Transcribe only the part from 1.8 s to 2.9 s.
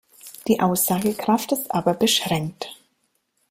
beschränkt.